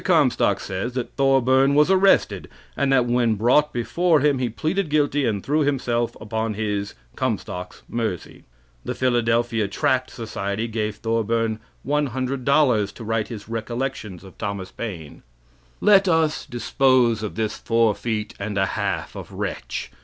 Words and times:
Comstock 0.03 0.59
says 0.59 0.93
that 0.93 1.15
Thorburn 1.15 1.75
was 1.75 1.91
arrested, 1.91 2.49
and 2.75 2.91
that 2.91 3.05
when 3.05 3.35
brought 3.35 3.71
before 3.71 4.19
him 4.19 4.39
he 4.39 4.49
pleaded 4.49 4.89
guilty 4.89 5.27
and 5.27 5.43
threw 5.45 5.59
himself 5.59 6.17
upon 6.19 6.55
his 6.55 6.95
(Comstock's) 7.15 7.83
mercy. 7.87 8.43
The 8.83 8.95
Philadelphia 8.95 9.67
Tract 9.67 10.09
Society 10.09 10.67
gave 10.67 10.95
Thorburn 10.95 11.59
$100 11.85 12.93
to 12.95 13.03
write 13.03 13.27
his 13.27 13.47
recollections 13.47 14.23
of 14.23 14.39
Thomas 14.39 14.71
Paine. 14.71 15.21
Let 15.81 16.07
us 16.07 16.47
dispose 16.47 17.21
of 17.21 17.35
this 17.35 17.59
four 17.59 17.93
feet 17.93 18.33
and 18.39 18.57
a 18.57 18.65
half 18.73 19.15
of 19.15 19.31
wretch. 19.31 19.91